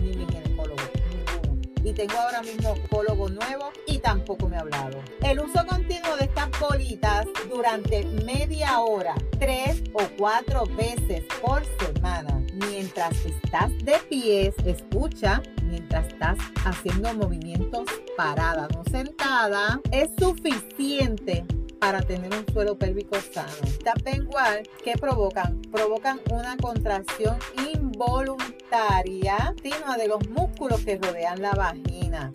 ni 0.01 0.15
mi 0.15 0.25
ginecólogo, 0.25 0.81
ninguno. 1.09 1.61
Y 1.83 1.93
tengo 1.93 2.17
ahora 2.17 2.41
mismo 2.41 2.75
psicólogo 2.75 3.29
nuevo 3.29 3.71
y 3.85 3.99
tampoco 3.99 4.49
me 4.49 4.57
ha 4.57 4.61
hablado. 4.61 4.99
El 5.21 5.39
uso 5.39 5.65
continuo 5.67 6.15
de 6.17 6.25
estas 6.25 6.49
bolitas 6.59 7.27
durante 7.49 8.03
media 8.25 8.79
hora, 8.79 9.13
tres 9.39 9.83
o 9.93 10.01
cuatro 10.17 10.65
veces 10.65 11.23
por 11.41 11.63
semana, 11.79 12.41
mientras 12.53 13.13
estás 13.25 13.71
de 13.83 13.97
pies, 14.09 14.55
escucha, 14.65 15.41
mientras 15.87 16.07
estás 16.07 16.37
haciendo 16.65 17.13
movimientos 17.13 17.85
parada, 18.17 18.67
no 18.73 18.83
sentada, 18.91 19.79
es 19.91 20.09
suficiente 20.19 21.45
para 21.79 22.01
tener 22.01 22.33
un 22.33 22.45
suelo 22.51 22.77
pélvico 22.77 23.15
sano. 23.33 23.53
Tap 23.83 24.01
igual, 24.13 24.63
¿qué 24.83 24.93
provocan? 24.99 25.61
Provocan 25.71 26.19
una 26.29 26.57
contracción 26.57 27.37
involuntaria 27.73 29.37
continua 29.53 29.95
de 29.97 30.07
los 30.09 30.27
músculos 30.29 30.81
que 30.81 30.97
rodean 30.97 31.41
la 31.41 31.51
vagina. 31.51 32.31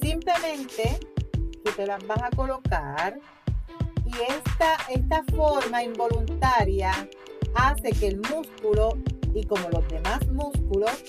Simplemente 0.00 0.98
tú 1.62 1.72
te 1.76 1.86
las 1.86 2.06
vas 2.06 2.22
a 2.22 2.30
colocar 2.30 3.18
y 4.06 4.12
esta, 4.32 4.76
esta 4.88 5.22
forma 5.34 5.82
involuntaria 5.82 6.92
hace 7.54 7.90
que 7.90 8.08
el 8.08 8.20
músculo 8.20 8.96
y 9.36 9.44
como 9.44 9.68
los 9.68 9.86
demás 9.88 10.26
músculos, 10.28 11.04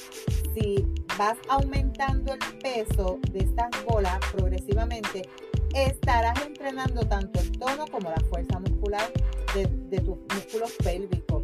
si 0.54 0.86
vas 1.18 1.38
aumentando 1.48 2.34
el 2.34 2.40
peso 2.60 3.20
de 3.32 3.40
estas 3.40 3.70
bolas 3.86 4.20
progresivamente, 4.34 5.28
estarás 5.74 6.46
entrenando 6.46 7.08
tanto 7.08 7.40
el 7.40 7.52
tono 7.58 7.86
como 7.88 8.10
la 8.10 8.20
fuerza 8.30 8.60
muscular 8.60 9.10
de, 9.54 10.00
tus 10.02 10.18
músculos 10.36 10.74
pélvicos. 10.84 11.44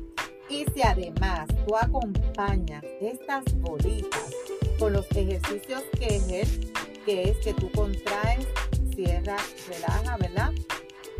Y 0.49 0.65
si 0.73 0.81
además 0.83 1.47
tú 1.65 1.75
acompañas 1.75 2.83
estas 3.01 3.43
bolitas 3.61 4.31
con 4.77 4.93
los 4.93 5.09
ejercicios 5.11 5.83
que 5.97 6.17
es, 6.41 6.59
que 7.05 7.23
es 7.23 7.37
que 7.37 7.53
tú 7.53 7.71
contraes, 7.71 8.45
cierras, 8.93 9.41
relaja, 9.69 10.17
¿verdad? 10.17 10.51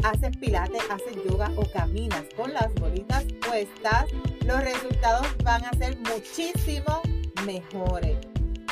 Haces 0.04 0.36
pilates, 0.36 0.82
haces 0.90 1.16
yoga 1.24 1.50
o 1.56 1.64
caminas 1.72 2.24
con 2.36 2.54
las 2.54 2.74
bolitas 2.76 3.24
puestas, 3.48 4.06
los 4.46 4.62
resultados 4.62 5.26
van 5.46 5.64
a 5.64 5.72
ser 5.78 5.98
muchísimo 6.00 7.02
mejores. 7.46 8.18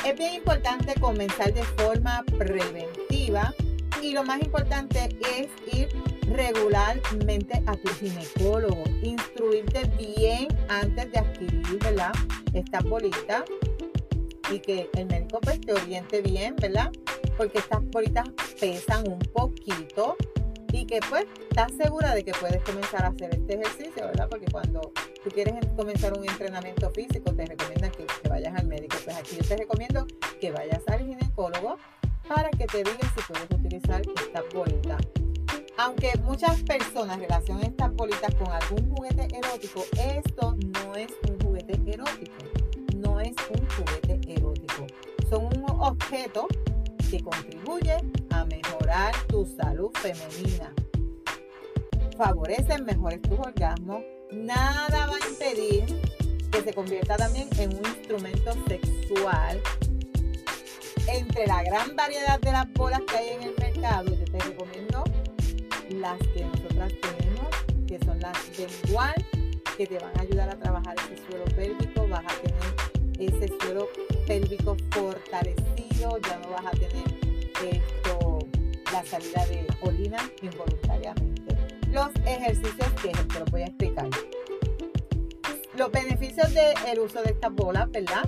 Es 0.04 0.18
bien 0.18 0.34
importante 0.34 0.92
comenzar 1.00 1.54
de 1.54 1.62
forma 1.62 2.22
preventiva 2.36 3.54
y 4.02 4.12
lo 4.12 4.24
más 4.24 4.42
importante 4.42 5.08
es 5.38 5.48
ir 5.72 5.88
regularmente 6.28 7.62
a 7.66 7.76
tu 7.76 7.88
ginecólogo, 7.94 8.84
instruirte 9.02 9.90
bien 9.96 10.48
antes 10.68 11.12
de 11.12 11.18
adquirir, 11.18 11.78
¿verdad? 11.78 12.12
Estas 12.52 12.84
bolitas 12.84 13.44
y 14.52 14.58
que 14.58 14.90
el 14.96 15.06
médico 15.06 15.40
pues 15.40 15.60
te 15.62 15.72
oriente 15.72 16.20
bien, 16.20 16.56
¿verdad? 16.56 16.90
Porque 17.38 17.58
estas 17.58 17.82
bolitas 17.90 18.28
pesan 18.60 19.08
un 19.08 19.18
poquito 19.18 20.16
y 20.72 20.86
que 20.86 21.00
pues 21.08 21.26
estás 21.50 21.70
segura 21.72 22.14
de 22.14 22.24
que 22.24 22.32
puedes 22.32 22.62
comenzar 22.62 23.04
a 23.04 23.08
hacer 23.08 23.34
este 23.34 23.54
ejercicio, 23.54 24.06
¿verdad? 24.06 24.26
Porque 24.28 24.46
cuando 24.50 24.80
tú 25.22 25.30
quieres 25.30 25.54
comenzar 25.76 26.18
un 26.18 26.28
entrenamiento 26.28 26.90
físico 26.90 27.32
te 27.34 27.44
recomiendan 27.44 27.90
que, 27.92 28.06
que 28.06 28.28
vayas 28.28 28.58
al 28.58 28.66
médico. 28.66 28.96
Pues 29.04 29.16
aquí 29.16 29.36
yo 29.36 29.46
te 29.46 29.56
recomiendo 29.56 30.06
que 30.40 30.50
vayas 30.50 30.82
al 30.88 31.00
ginecólogo 31.00 31.76
para 32.26 32.50
que 32.50 32.66
te 32.66 32.78
diga 32.78 33.12
si 33.14 33.32
puedes 33.32 33.50
utilizar 33.50 34.00
esta 34.00 34.42
bolita. 34.54 34.96
Aunque 35.76 36.12
muchas 36.24 36.62
personas 36.62 37.18
relacionan 37.18 37.64
estas 37.64 37.92
bolitas 37.94 38.34
con 38.34 38.48
algún 38.48 38.94
juguete 38.94 39.28
erótico, 39.36 39.84
esto 39.92 40.56
no 40.72 40.94
es 40.94 41.12
un 41.28 41.40
juguete 41.40 41.80
erótico. 41.86 42.36
No 42.96 43.20
es 43.20 43.34
un 43.50 43.68
juguete 43.70 44.20
erótico. 44.32 44.86
Son 45.28 45.46
un 45.46 45.64
objeto 45.80 46.46
que 47.12 47.22
contribuye 47.22 47.98
a 48.30 48.46
mejorar 48.46 49.14
tu 49.28 49.44
salud 49.44 49.90
femenina. 49.92 50.72
Favorecen 52.16 52.86
mejores 52.86 53.20
tus 53.20 53.38
orgasmos. 53.38 54.02
Nada 54.32 55.06
va 55.06 55.16
a 55.16 55.28
impedir 55.28 55.84
que 56.50 56.62
se 56.62 56.72
convierta 56.72 57.16
también 57.16 57.50
en 57.58 57.76
un 57.76 57.84
instrumento 57.84 58.54
sexual 58.66 59.60
entre 61.06 61.46
la 61.46 61.62
gran 61.62 61.94
variedad 61.94 62.40
de 62.40 62.52
las 62.52 62.72
bolas 62.72 63.02
que 63.06 63.16
hay 63.18 63.28
en 63.28 63.42
el 63.42 63.54
mercado, 63.58 64.06
yo 64.06 64.24
te 64.24 64.38
recomiendo 64.38 65.04
las 65.90 66.18
que 66.18 66.46
nosotras 66.46 66.92
tenemos, 67.02 67.48
que 67.86 67.98
son 68.06 68.20
las 68.20 68.38
Bengual, 68.56 69.14
que 69.76 69.86
te 69.86 69.98
van 69.98 70.18
a 70.18 70.22
ayudar 70.22 70.48
a 70.48 70.58
trabajar 70.58 70.96
ese 70.96 71.22
suelo 71.26 71.44
pélvico, 71.56 72.08
vas 72.08 72.24
a 72.24 72.40
tener 72.40 73.34
ese 73.34 73.48
suelo 73.60 73.88
pélvico 74.26 74.76
fortalecido, 74.92 75.81
ya 76.18 76.38
no 76.38 76.50
vas 76.50 76.66
a 76.66 76.70
tener 76.70 77.04
esto, 77.62 78.38
la 78.92 79.04
salida 79.04 79.46
de 79.46 79.66
orina 79.82 80.18
involuntariamente. 80.40 81.56
Los 81.90 82.10
ejercicios 82.26 82.92
que 83.02 83.10
te 83.10 83.38
los 83.38 83.50
voy 83.50 83.62
a 83.62 83.66
explicar. 83.66 84.08
Los 85.76 85.90
beneficios 85.90 86.52
del 86.52 87.00
uso 87.00 87.22
de 87.22 87.30
estas 87.30 87.52
bolas, 87.52 87.90
¿verdad? 87.90 88.24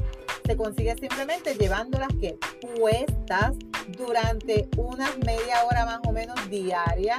se 0.47 0.57
consigue 0.57 0.95
simplemente 0.99 1.55
llevándolas 1.55 2.09
que 2.21 2.39
puestas 2.77 3.57
durante 3.97 4.69
unas 4.77 5.17
media 5.19 5.65
hora 5.65 5.87
más 5.87 6.01
o 6.07 6.13
menos 6.13 6.37
diaria, 6.51 7.17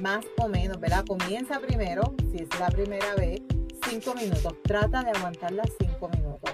más 0.00 0.24
o 0.38 0.48
menos, 0.48 0.80
¿verdad? 0.80 1.04
Comienza 1.06 1.60
primero, 1.60 2.14
si 2.32 2.42
es 2.42 2.60
la 2.60 2.68
primera 2.68 3.14
vez, 3.16 3.42
cinco 3.88 4.14
minutos. 4.14 4.54
Trata 4.62 5.02
de 5.02 5.10
aguantar 5.10 5.52
las 5.52 5.70
cinco 5.78 6.08
minutos. 6.08 6.50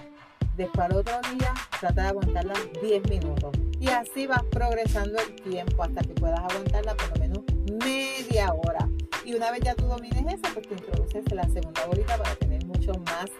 Después 0.60 0.90
al 0.90 0.96
otro 0.98 1.14
día, 1.34 1.54
trata 1.80 2.02
de 2.02 2.08
aguantarla 2.08 2.52
10 2.82 3.08
minutos. 3.08 3.50
Y 3.80 3.88
así 3.88 4.26
vas 4.26 4.42
progresando 4.50 5.18
el 5.18 5.34
tiempo 5.36 5.82
hasta 5.82 6.02
que 6.02 6.12
puedas 6.12 6.38
aguantarla 6.38 6.94
por 6.96 7.08
lo 7.08 7.24
menos 7.24 7.44
media 7.82 8.52
hora. 8.52 8.86
Y 9.24 9.32
una 9.32 9.52
vez 9.52 9.62
ya 9.62 9.74
tú 9.74 9.86
domines 9.86 10.20
esa, 10.20 10.52
pues 10.52 10.68
te 10.68 10.74
introduces 10.74 11.32
la 11.32 11.44
segunda 11.44 11.86
bolita 11.86 12.18
para 12.18 12.34
tener 12.34 12.62
mucho 12.66 12.92
más 13.06 13.30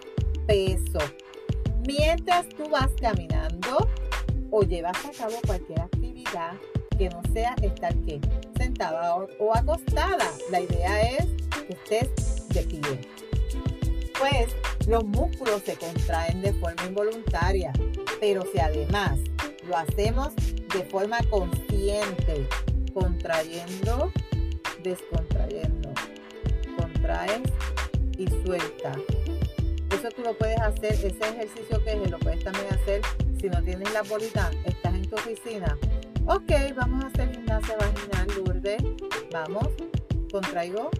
peso. 0.47 0.97
Mientras 1.85 2.49
tú 2.49 2.67
vas 2.71 2.89
caminando 2.99 3.87
o 4.49 4.63
llevas 4.63 4.97
a 5.05 5.11
cabo 5.11 5.35
cualquier 5.45 5.81
actividad 5.81 6.53
que 6.97 7.07
no 7.09 7.21
sea 7.33 7.53
estar 7.61 7.93
sentada 8.57 9.15
o 9.37 9.55
acostada. 9.55 10.25
La 10.49 10.61
idea 10.61 11.03
es 11.03 11.27
que 11.87 11.99
estés 11.99 12.49
de 12.49 12.63
pie. 12.63 12.99
Pues 14.17 14.55
los 14.91 15.05
músculos 15.05 15.61
se 15.65 15.77
contraen 15.77 16.41
de 16.41 16.51
forma 16.51 16.85
involuntaria, 16.85 17.71
pero 18.19 18.43
si 18.51 18.59
además 18.59 19.17
lo 19.65 19.77
hacemos 19.77 20.35
de 20.35 20.83
forma 20.83 21.17
consciente, 21.29 22.45
contrayendo, 22.93 24.11
descontrayendo, 24.83 25.93
contraes 26.77 27.41
y 28.17 28.27
suelta. 28.45 28.91
Eso 29.91 30.09
tú 30.13 30.23
lo 30.23 30.37
puedes 30.37 30.59
hacer, 30.59 30.91
ese 30.91 31.09
ejercicio 31.09 31.81
que 31.85 31.93
es, 31.93 32.11
lo 32.11 32.19
puedes 32.19 32.43
también 32.43 32.67
hacer 32.73 33.01
si 33.39 33.47
no 33.47 33.63
tienes 33.63 33.93
la 33.93 34.01
bolita, 34.01 34.51
estás 34.65 34.93
en 34.93 35.09
tu 35.09 35.15
oficina. 35.15 35.77
Ok, 36.27 36.51
vamos 36.75 37.05
a 37.05 37.07
hacer 37.07 37.33
gimnasia 37.33 37.77
vaginal, 37.77 38.27
Lourdes. 38.35 38.83
Vamos, 39.31 39.69
contraigo, 40.33 40.91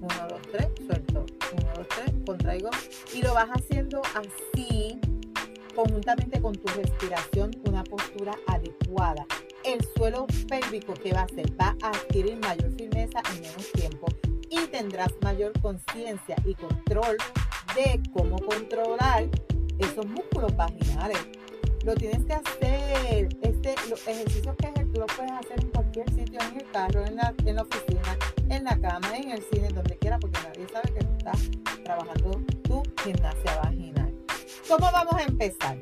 1, 0.00 0.14
2, 0.30 0.40
3, 0.52 0.68
suelto. 0.86 1.26
1, 1.52 1.72
2, 1.76 1.88
3, 1.88 2.15
contraigo. 2.26 2.68
Y 3.14 3.22
lo 3.22 3.32
vas 3.32 3.48
haciendo 3.48 4.02
así, 4.14 5.00
conjuntamente 5.74 6.40
con 6.42 6.54
tu 6.54 6.66
respiración, 6.74 7.50
una 7.66 7.82
postura 7.84 8.34
adecuada. 8.46 9.24
El 9.64 9.82
suelo 9.96 10.26
pélvico 10.48 10.92
que 10.94 11.12
va 11.12 11.20
a 11.20 11.24
hacer 11.24 11.50
va 11.58 11.74
a 11.82 11.88
adquirir 11.88 12.36
mayor 12.36 12.70
firmeza 12.76 13.22
en 13.32 13.40
menos 13.40 13.72
tiempo 13.72 14.06
y 14.50 14.66
tendrás 14.66 15.12
mayor 15.22 15.52
conciencia 15.60 16.36
y 16.44 16.54
control 16.54 17.16
de 17.74 18.00
cómo 18.12 18.36
controlar 18.38 19.28
esos 19.78 20.06
músculos 20.06 20.54
vaginales. 20.56 21.18
Lo 21.84 21.94
tienes 21.94 22.24
que 22.24 22.32
hacer, 22.34 23.28
este, 23.42 23.74
los 23.88 24.06
ejercicios 24.06 24.56
que 24.56 24.66
lo 24.96 25.06
puedes 25.06 25.32
hacer 25.32 25.60
en 25.60 25.70
cualquier 25.70 26.08
sitio, 26.10 26.40
en 26.40 26.60
el 26.60 26.70
carro, 26.70 27.04
en 27.04 27.16
la, 27.16 27.34
en 27.44 27.56
la 27.56 27.62
oficina, 27.62 28.16
en 28.48 28.64
la 28.64 28.78
cama, 28.78 29.16
en 29.16 29.30
el 29.30 29.42
cine, 29.42 29.68
donde 29.68 29.96
quiera, 29.98 30.18
porque 30.18 30.40
nadie 30.42 30.66
sabe 30.72 30.92
que 30.92 31.04
tú 31.04 31.12
estás 31.18 31.50
trabajando 31.84 32.40
tu 32.62 32.82
gimnasia 33.02 33.56
vaginal. 33.62 34.14
¿Cómo 34.68 34.90
vamos 34.90 35.14
a 35.14 35.22
empezar? 35.22 35.76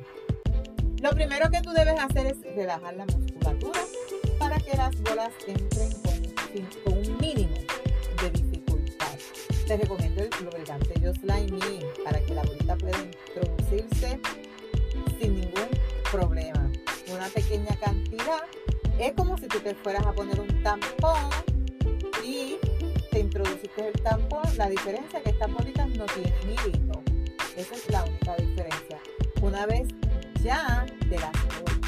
Lo 1.01 1.11
primero 1.11 1.49
que 1.49 1.61
tú 1.61 1.71
debes 1.71 1.99
hacer 1.99 2.27
es 2.27 2.55
relajar 2.55 2.95
la 2.95 3.05
musculatura 3.05 3.79
para 4.39 4.57
que 4.57 4.75
las 4.75 4.99
bolas 5.01 5.31
entren 5.47 5.89
con, 6.83 6.97
un 6.97 7.17
mínimo 7.17 7.55
de 8.21 8.29
dificultad. 8.31 9.17
Te 9.67 9.77
recomiendo 9.77 10.23
el 10.23 10.29
lubricante 10.43 10.93
Just 11.03 11.23
Like 11.23 11.51
Me 11.51 12.03
para 12.03 12.19
que 12.19 12.33
la 12.33 12.43
bolita 12.43 12.75
pueda 12.75 12.97
introducirse 12.99 14.19
sin 15.19 15.35
ningún 15.35 15.69
problema. 16.11 16.71
Una 17.11 17.27
pequeña 17.27 17.75
cantidad 17.79 18.41
es 18.99 19.13
como 19.13 19.37
si 19.37 19.47
tú 19.47 19.59
te 19.59 19.75
fueras 19.75 20.05
a 20.05 20.13
poner 20.13 20.39
un 20.39 20.63
tampón 20.63 21.29
y 22.23 22.57
te 23.11 23.19
introduciste 23.19 23.87
el 23.87 24.01
tampón. 24.01 24.43
La 24.57 24.69
diferencia 24.69 25.19
es 25.19 25.23
que 25.23 25.29
estas 25.31 25.51
bolitas 25.51 25.89
no 25.89 26.05
tienen 26.05 26.33
hilito. 26.43 27.01
Esa 27.55 27.75
es 27.75 27.89
la 27.89 28.03
única 28.03 28.35
diferencia. 28.35 28.99
Una 29.41 29.65
vez 29.65 29.87
ya 30.43 30.85
te, 31.09 31.17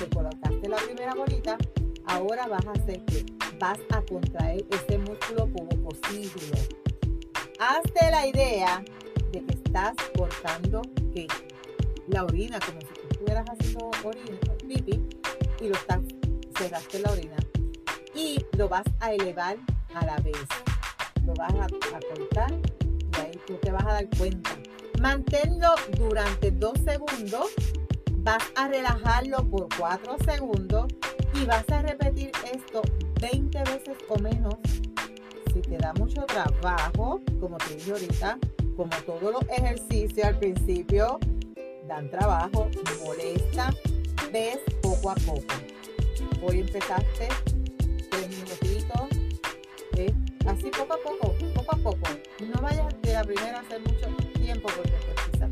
colocaste 0.10 0.70
la 0.70 0.78
primera 0.78 1.14
bolita, 1.14 1.58
ahora 2.06 2.48
vas 2.48 2.66
a 2.66 2.72
hacer 2.72 3.04
que 3.06 3.26
vas 3.60 3.80
a 3.92 4.02
contraer 4.02 4.66
ese 4.72 4.98
músculo 4.98 5.48
posible. 5.84 6.58
Hazte 7.60 8.12
la 8.12 8.28
idea 8.28 8.84
de 9.32 9.44
que 9.44 9.54
estás 9.54 9.96
cortando 10.16 10.82
que 11.14 11.28
la 12.08 12.24
orina, 12.24 12.60
como 12.60 12.80
si 12.82 12.88
tú 12.88 13.02
estuvieras 13.12 13.46
haciendo 13.50 13.92
orina, 14.04 14.38
pipi, 14.68 15.02
y 15.60 15.68
lo 15.68 15.76
estás, 15.76 16.00
cerraste 16.58 17.00
la 17.00 17.12
orina, 17.12 17.38
y 18.16 18.44
lo 18.58 18.68
vas 18.68 18.86
a 19.00 19.14
elevar 19.14 19.58
a 19.94 20.06
la 20.06 20.18
vez. 20.18 20.48
Lo 21.26 21.34
vas 21.34 21.54
a, 21.54 21.66
a 21.66 22.00
cortar 22.16 22.52
y 22.52 23.20
ahí 23.20 23.40
tú 23.46 23.56
te 23.62 23.72
vas 23.72 23.84
a 23.84 23.94
dar 23.94 24.10
cuenta. 24.18 24.52
Manténlo 25.00 25.76
durante 25.98 26.52
dos 26.52 26.74
segundos 26.86 27.52
vas 28.28 28.44
a 28.56 28.68
relajarlo 28.68 29.38
por 29.50 29.70
4 29.78 30.18
segundos 30.26 30.88
y 31.34 31.46
vas 31.46 31.64
a 31.70 31.82
repetir 31.82 32.30
esto 32.54 32.82
20 33.22 33.58
veces 33.60 33.98
o 34.10 34.20
menos. 34.20 34.56
Si 35.54 35.62
te 35.62 35.78
da 35.78 35.94
mucho 35.94 36.24
trabajo, 36.24 37.22
como 37.40 37.58
te 37.58 37.76
dije 37.76 37.92
ahorita, 37.92 38.38
como 38.76 38.90
todos 39.06 39.32
los 39.32 39.44
ejercicios 39.50 40.28
al 40.28 40.38
principio, 40.40 41.20
dan 41.88 42.10
trabajo, 42.10 42.68
molesta, 43.06 43.74
ves 44.34 44.60
poco 44.82 45.12
a 45.12 45.16
poco. 45.16 45.77
Hoy 46.42 46.62
empezaste 46.62 47.30
tres 48.10 48.30
minutitos, 48.30 49.02
así 50.48 50.72
poco 50.72 50.94
a 50.94 50.98
poco, 50.98 51.36
poco 51.54 51.76
a 51.76 51.78
poco. 51.78 52.10
No 52.40 52.62
vayas 52.62 52.94
de 53.02 53.14
la 53.14 53.24
primera 53.24 53.58
a 53.58 53.62
hacer 53.62 53.82
mucho 53.82 54.08
tiempo 54.34 54.70
porque 54.76 54.92
pues, 54.92 55.30
quizás 55.32 55.52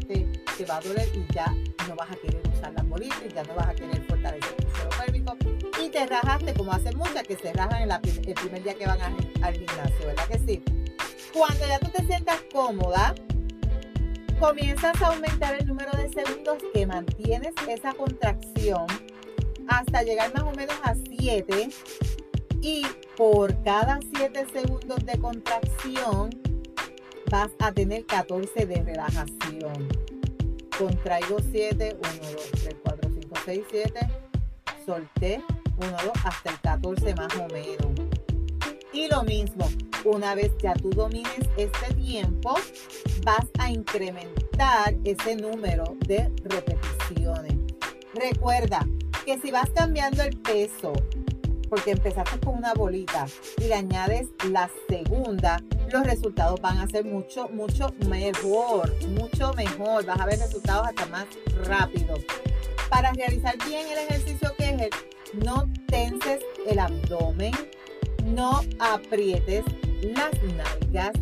te, 0.58 0.66
va 0.66 0.78
a 0.78 0.82
doler 0.82 1.08
y 1.14 1.34
ya 1.34 1.54
no 1.88 1.96
vas 1.96 2.12
a 2.12 2.16
querer 2.16 2.42
usar 2.54 2.74
las 2.74 2.88
bolitas, 2.88 3.34
ya 3.34 3.44
no 3.44 3.56
vas 3.56 3.68
a 3.68 3.76
querer 3.76 4.06
fortalecer 4.08 4.56
tu 4.56 4.70
suelo 4.70 4.90
pélvico 5.06 5.38
y 5.84 5.90
te 5.90 6.06
rajaste 6.06 6.54
como 6.54 6.72
hacen 6.72 6.98
muchas 6.98 7.24
que 7.24 7.36
se 7.36 7.54
rajan 7.54 7.84
en 7.84 7.92
el 7.92 8.34
primer 8.34 8.64
día 8.64 8.74
que 8.76 8.88
van 8.88 9.02
al 9.02 9.54
gimnasio, 9.54 10.08
¿verdad 10.08 10.28
que 10.28 10.40
sí? 10.40 10.64
Cuando 11.34 11.68
ya 11.68 11.80
tú 11.80 11.90
te 11.90 12.06
sientas 12.06 12.42
cómoda, 12.54 13.14
comienzas 14.40 15.02
a 15.02 15.08
aumentar 15.08 15.56
el 15.56 15.68
número 15.68 15.92
de 15.92 16.10
segundos 16.10 16.58
que 16.74 16.88
mantienes 16.88 17.54
esa 17.68 17.94
contracción 17.94 18.88
hasta 19.68 20.04
llegar 20.04 20.34
más 20.34 20.44
o 20.44 20.52
menos 20.52 20.76
a 20.84 20.96
7 20.96 21.70
y 22.62 22.86
por 23.16 23.62
cada 23.64 24.00
7 24.16 24.46
segundos 24.54 25.06
de 25.06 25.18
contracción 25.20 26.30
vas 27.32 27.52
a 27.60 27.72
tener 27.72 28.06
14 28.06 28.66
de 28.66 28.84
relajación 28.84 30.06
contraigo 30.78 31.38
7, 31.52 31.98
1, 32.00 32.12
2, 32.34 32.52
3, 32.64 32.76
4, 32.84 33.10
5, 33.22 33.36
6, 33.46 33.64
7, 33.72 34.10
solté 34.86 35.44
1, 35.78 35.90
2, 35.92 36.12
hasta 36.26 36.50
el 36.52 36.60
14 36.62 37.16
más 37.16 37.36
o 37.36 37.48
menos. 37.48 37.92
Y 38.92 39.08
lo 39.08 39.24
mismo, 39.24 39.70
una 40.06 40.36
vez 40.36 40.52
ya 40.62 40.74
tú 40.74 40.90
domines 40.90 41.50
este 41.58 41.94
tiempo, 41.96 42.56
vas 43.24 43.46
a 43.60 43.70
incrementar 43.70 44.96
ese 45.04 45.36
número 45.36 45.96
de 46.08 46.32
repeticiones. 46.44 47.54
Recuerda 48.14 48.88
que 49.26 49.40
si 49.40 49.52
vas 49.52 49.70
cambiando 49.72 50.22
el 50.22 50.38
peso 50.40 50.94
porque 51.70 51.92
empezaste 51.92 52.40
con 52.40 52.58
una 52.58 52.74
bolita 52.76 53.26
y 53.58 53.64
le 53.64 53.74
añades 53.74 54.28
la 54.52 54.70
segunda, 54.88 55.62
los 55.92 56.04
resultados 56.06 56.62
van 56.62 56.78
a 56.78 56.88
ser 56.88 57.06
mucho, 57.06 57.50
mucho 57.50 57.92
mejor, 58.08 58.94
mucho 59.08 59.52
mejor. 59.54 60.06
Vas 60.06 60.20
a 60.20 60.26
ver 60.28 60.38
resultados 60.38 60.88
hasta 60.88 61.08
más 61.08 61.26
rápido. 61.66 62.14
Para 62.90 63.12
realizar 63.14 63.56
bien 63.68 63.88
el 63.88 63.98
ejercicio 63.98 64.54
que 64.58 64.70
es 64.70 64.82
el, 64.82 65.44
no 65.44 65.68
tenses 65.88 66.40
el 66.68 66.78
abdomen, 66.78 67.54
no 68.26 68.62
aprietes 68.80 69.66
las 70.04 70.32
nalgas, 70.44 71.14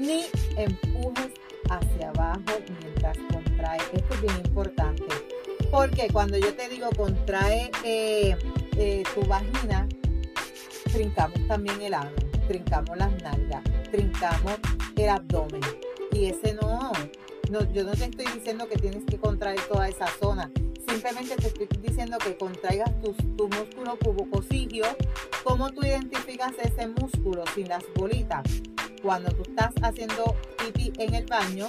ni 0.00 0.24
empujes 0.56 1.30
hacia 1.70 2.08
abajo 2.08 2.58
mientras 2.80 3.16
contraes. 3.32 3.82
Esto 3.92 4.14
es 4.14 4.20
bien 4.20 4.36
importante. 4.44 5.21
Porque 5.72 6.08
cuando 6.12 6.36
yo 6.36 6.54
te 6.54 6.68
digo 6.68 6.90
contrae 6.94 7.70
eh, 7.82 8.36
eh, 8.76 9.02
tu 9.14 9.22
vagina, 9.22 9.88
trincamos 10.92 11.48
también 11.48 11.80
el 11.80 11.94
ano, 11.94 12.10
trincamos 12.46 12.94
las 12.98 13.10
nalgas, 13.22 13.62
trincamos 13.90 14.58
el 14.96 15.08
abdomen. 15.08 15.62
Y 16.12 16.26
ese 16.26 16.52
no, 16.52 16.92
no, 17.50 17.72
yo 17.72 17.84
no 17.84 17.92
te 17.92 18.04
estoy 18.04 18.26
diciendo 18.34 18.68
que 18.68 18.76
tienes 18.76 19.02
que 19.06 19.16
contraer 19.16 19.60
toda 19.62 19.88
esa 19.88 20.06
zona. 20.20 20.50
Simplemente 20.86 21.36
te 21.36 21.46
estoy 21.46 21.68
diciendo 21.80 22.18
que 22.18 22.36
contraigas 22.36 22.90
tu, 23.00 23.14
tu 23.14 23.48
músculo 23.48 23.98
cubocosigio. 23.98 24.84
¿Cómo 25.42 25.70
tú 25.70 25.86
identificas 25.86 26.52
ese 26.62 26.86
músculo 26.86 27.44
sin 27.54 27.70
las 27.70 27.82
bolitas? 27.94 28.42
Cuando 29.02 29.32
tú 29.32 29.42
estás 29.48 29.72
haciendo 29.80 30.36
pipí 30.58 30.92
en 30.98 31.14
el 31.14 31.24
baño, 31.24 31.68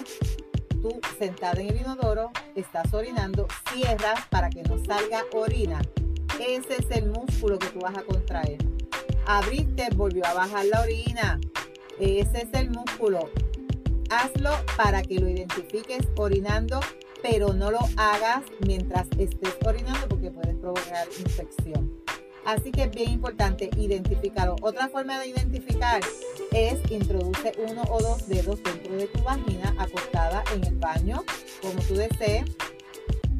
tú 0.84 1.00
sentada 1.18 1.60
en 1.60 1.70
el 1.70 1.82
inodoro, 1.82 2.30
estás 2.54 2.94
orinando, 2.94 3.48
cierras 3.74 4.28
para 4.30 4.52
que 4.52 4.62
no 4.62 4.78
salga 4.86 5.24
orina. 5.34 5.82
Ese 6.40 6.76
es 6.78 6.92
el 6.92 7.08
músculo 7.08 7.58
que 7.58 7.68
tú 7.68 7.80
vas 7.80 7.98
a 7.98 8.04
contraer 8.04 8.60
abriste, 9.26 9.90
volvió 9.96 10.26
a 10.26 10.34
bajar 10.34 10.66
la 10.66 10.82
orina. 10.82 11.40
Ese 12.00 12.44
es 12.44 12.50
el 12.54 12.72
músculo. 12.72 13.30
Hazlo 14.10 14.52
para 14.78 15.02
que 15.02 15.20
lo 15.20 15.28
identifiques 15.28 16.08
orinando 16.16 16.80
pero 17.22 17.54
no 17.54 17.72
lo 17.72 17.80
hagas 17.96 18.44
mientras 18.68 19.08
estés 19.18 19.56
orinando 19.66 20.10
porque 20.10 20.30
puedes 20.30 20.56
provocar 20.58 21.08
infección. 21.18 22.03
Así 22.46 22.72
que 22.72 22.84
es 22.84 22.92
bien 22.92 23.10
importante 23.10 23.70
identificarlo. 23.78 24.56
Otra 24.62 24.90
forma 24.90 25.20
de 25.20 25.28
identificar 25.28 26.02
es 26.52 26.92
introduce 26.92 27.54
uno 27.58 27.84
o 27.90 28.02
dos 28.02 28.28
dedos 28.28 28.62
dentro 28.64 28.96
de 28.96 29.08
tu 29.08 29.24
vagina 29.24 29.74
acostada 29.78 30.44
en 30.54 30.64
el 30.66 30.76
baño, 30.76 31.24
como 31.62 31.82
tú 31.84 31.96
desees. 31.96 32.46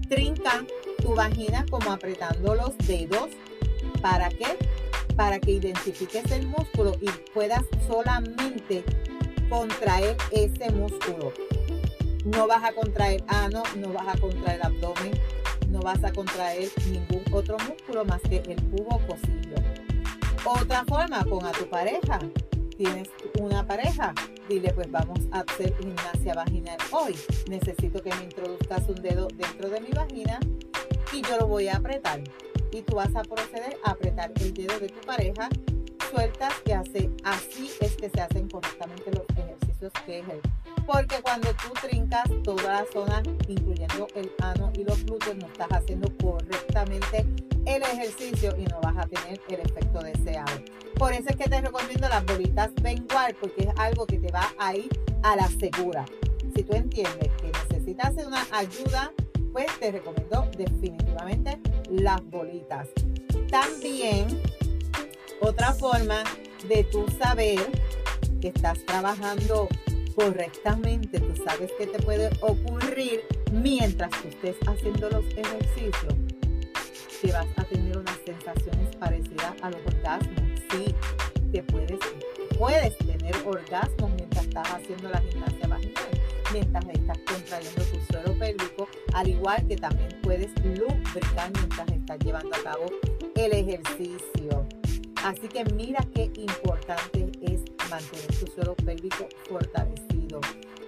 Trinca 0.08 0.66
tu 1.02 1.14
vagina 1.16 1.66
como 1.70 1.92
apretando 1.92 2.56
los 2.56 2.78
dedos. 2.80 3.30
¿Para 4.02 4.30
qué? 4.30 4.58
Para 5.16 5.40
que 5.40 5.52
identifiques 5.52 6.32
el 6.32 6.48
músculo 6.48 6.94
y 7.02 7.10
puedas 7.34 7.64
solamente 7.88 8.84
contraer 9.50 10.16
ese 10.32 10.72
músculo. 10.72 11.34
No 12.26 12.48
vas 12.48 12.64
a 12.64 12.72
contraer 12.72 13.24
ano, 13.28 13.64
no 13.78 13.92
vas 13.92 14.08
a 14.08 14.20
contraer 14.20 14.66
abdomen, 14.66 15.12
no 15.74 15.80
vas 15.82 16.04
a 16.04 16.14
contraer 16.14 16.70
ningún 16.86 17.24
otro 17.34 17.58
músculo 17.68 18.06
más 18.06 18.22
que 18.22 18.38
el 18.38 18.62
cubo 18.70 19.02
costillo. 19.08 19.56
Otra 20.46 20.86
forma, 20.86 21.26
con 21.26 21.44
a 21.46 21.52
tu 21.52 21.68
pareja. 21.68 22.20
Tienes 22.78 23.10
una 23.40 23.66
pareja, 23.66 24.14
dile 24.50 24.72
pues 24.74 24.90
vamos 24.92 25.20
a 25.32 25.40
hacer 25.40 25.76
gimnasia 25.78 26.34
vaginal 26.36 26.78
hoy. 26.92 27.16
Necesito 27.50 28.02
que 28.02 28.14
me 28.16 28.24
introduzcas 28.24 28.88
un 28.88 29.02
dedo 29.02 29.28
dentro 29.34 29.70
de 29.70 29.82
mi 29.82 29.90
vagina 29.90 30.40
y 31.12 31.22
yo 31.24 31.38
lo 31.40 31.48
voy 31.48 31.68
a 31.68 31.78
apretar. 31.78 32.22
Y 32.72 32.82
tú 32.84 32.96
vas 32.96 33.16
a 33.16 33.24
proceder 33.24 33.78
a 33.84 33.92
apretar 33.92 34.32
el 34.36 34.54
dedo 34.54 34.80
de 34.80 34.90
tu 34.90 35.02
pareja. 35.02 35.50
Sueltas 36.12 36.54
que 36.66 36.74
hace, 36.74 37.10
así 37.24 37.72
es 37.80 37.96
que 37.96 38.10
se 38.10 38.22
hacen 38.22 38.48
correctamente 38.48 39.12
los 39.12 39.26
ejercicios 39.38 39.92
que 40.06 40.20
es 40.20 40.26
el 40.30 40.42
porque 40.86 41.22
cuando 41.22 41.50
tú 41.54 41.74
trincas 41.82 42.24
toda 42.44 42.82
la 42.82 42.86
zona, 42.92 43.24
incluyendo 43.48 44.08
el 44.16 44.32
ano 44.42 44.72
y 44.76 44.84
los 44.84 45.04
glúteos, 45.06 45.38
no 45.38 45.48
estás 45.48 45.70
haciendo 45.72 46.12
correctamente 46.18 47.26
el 47.66 47.82
ejercicio 47.84 48.56
y 48.58 48.66
no 48.66 48.82
vas 48.82 48.98
a 48.98 49.08
tener 49.08 49.40
el 49.48 49.60
efecto 49.62 50.00
deseado. 50.00 50.52
Por 50.98 51.14
eso 51.14 51.30
es 51.30 51.36
que 51.36 51.50
te 51.50 51.62
recomiendo 51.62 52.08
las 52.10 52.26
bolitas 52.26 52.72
Benguard, 52.82 53.36
porque 53.36 53.64
es 53.64 53.70
algo 53.78 54.06
que 54.06 54.20
te 54.20 54.32
va 54.32 54.52
a 54.60 54.76
ir 54.76 54.90
a 55.24 55.36
la 55.36 55.48
segura. 55.48 56.06
Si 56.56 56.64
tú 56.64 56.76
entiendes 56.76 57.30
que 57.42 57.52
necesitas 57.70 58.14
una 58.26 58.46
ayuda, 58.52 59.12
pues 59.52 59.68
te 59.80 59.92
recomiendo 59.92 60.50
definitivamente 60.58 61.60
las 61.90 62.24
bolitas. 62.30 62.90
También, 63.50 64.42
otra 65.40 65.74
forma 65.74 66.24
de 66.68 66.84
tú 66.86 67.06
saber 67.20 67.60
que 68.42 68.50
estás 68.50 68.84
trabajando 68.86 69.68
correctamente, 70.16 71.20
tú 71.20 71.36
sabes 71.44 71.72
que 71.78 71.88
te 71.88 72.00
puede 72.00 72.30
ocurrir 72.42 73.22
mientras 73.52 74.10
tú 74.22 74.28
estés 74.30 74.56
haciendo 74.68 75.10
los 75.10 75.26
ejercicios, 75.36 76.14
que 77.22 77.32
vas 77.32 77.48
a 77.56 77.64
tener 77.66 77.98
unas 77.98 78.18
sensaciones 78.26 78.96
parecidas 78.98 79.54
a 79.62 79.70
los 79.70 79.80
orgasmos. 79.86 80.60
Sí, 80.72 80.96
que 81.52 81.64
puedes, 81.64 82.00
puedes 82.58 82.98
tener 82.98 83.36
orgasmos 83.46 84.12
mientras 84.18 84.46
estás 84.46 84.70
haciendo 84.72 85.10
la 85.10 85.22
gimnasia 85.22 85.68
vaginal, 85.68 86.22
mientras 86.52 86.86
estás 86.90 87.18
contrayendo 87.26 87.84
tu 87.84 88.14
suelo 88.14 88.38
pélvico, 88.40 88.88
al 89.14 89.28
igual 89.28 89.68
que 89.68 89.76
también 89.76 90.10
puedes 90.22 90.50
lubricar 90.64 91.52
mientras 91.54 91.88
estás 91.90 92.20
llevando 92.20 92.56
a 92.56 92.64
cabo 92.64 92.86
el 93.36 93.52
ejercicio. 93.54 94.68
Así 95.24 95.48
que 95.48 95.64
mira 95.74 96.06
qué 96.14 96.30
importante 96.36 97.23
mantener 97.94 98.28
tu 98.40 98.48
suelo 98.48 98.76
pélvico 98.76 99.28
fortalecido. 99.48 100.42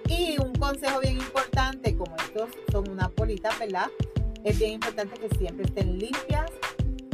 Y 0.08 0.38
un 0.40 0.52
consejo 0.54 1.00
bien 1.00 1.18
importante, 1.18 1.96
como 1.96 2.16
estos 2.16 2.50
son 2.72 2.88
una 2.90 3.08
polita, 3.08 3.50
¿verdad? 3.58 3.88
Es 4.44 4.58
bien 4.58 4.72
importante 4.72 5.18
que 5.20 5.36
siempre 5.36 5.66
estén 5.66 5.98
limpias, 5.98 6.50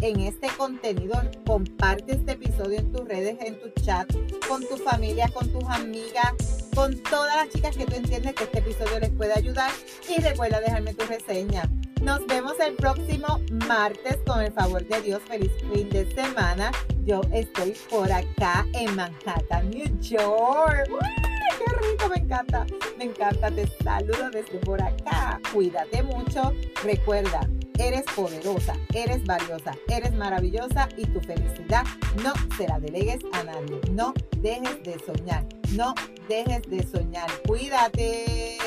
en 0.01 0.19
este 0.19 0.49
contenido, 0.49 1.19
comparte 1.45 2.13
este 2.13 2.33
episodio 2.33 2.77
en 2.77 2.91
tus 2.91 3.07
redes, 3.07 3.35
en 3.41 3.59
tu 3.59 3.69
chat, 3.81 4.07
con 4.47 4.63
tu 4.67 4.77
familia, 4.77 5.29
con 5.29 5.51
tus 5.51 5.63
amigas, 5.63 6.69
con 6.75 7.01
todas 7.01 7.35
las 7.35 7.49
chicas 7.49 7.75
que 7.75 7.85
tú 7.85 7.95
entiendes 7.95 8.35
que 8.35 8.43
este 8.43 8.59
episodio 8.59 8.99
les 8.99 9.09
puede 9.09 9.33
ayudar. 9.33 9.71
Y 10.07 10.21
recuerda 10.21 10.59
dejarme 10.59 10.93
tu 10.93 11.03
reseña. 11.05 11.67
Nos 12.03 12.27
vemos 12.27 12.59
el 12.59 12.75
próximo 12.75 13.39
martes 13.65 14.17
con 14.27 14.41
el 14.41 14.51
favor 14.51 14.85
de 14.85 15.01
Dios. 15.01 15.21
Feliz 15.25 15.51
fin 15.73 15.89
de 15.89 16.05
semana. 16.13 16.69
Yo 17.05 17.21
estoy 17.31 17.77
por 17.89 18.11
acá 18.11 18.67
en 18.73 18.93
Manhattan, 18.93 19.69
New 19.69 19.87
York. 20.01 20.89
¡Qué 21.57 21.87
rico! 21.87 22.09
Me 22.09 22.17
encanta. 22.17 22.65
Me 22.97 23.05
encanta. 23.05 23.49
Te 23.49 23.67
saludo 23.81 24.29
desde 24.31 24.59
por 24.59 24.81
acá. 24.81 25.39
Cuídate 25.53 26.03
mucho. 26.03 26.51
Recuerda, 26.83 27.47
eres 27.79 28.03
poderosa, 28.13 28.75
eres 28.93 29.23
valiosa, 29.23 29.71
eres 29.87 30.13
maravillosa 30.13 30.89
y 30.97 31.05
tu 31.05 31.21
felicidad 31.21 31.85
no 32.21 32.33
se 32.57 32.67
la 32.67 32.81
delegues 32.81 33.19
a 33.31 33.43
nadie. 33.45 33.79
No 33.91 34.13
dejes 34.39 34.83
de 34.83 34.99
soñar, 35.05 35.45
no 35.71 35.95
dejes 36.27 36.63
de 36.69 36.85
soñar. 36.85 37.29
Cuídate. 37.47 38.57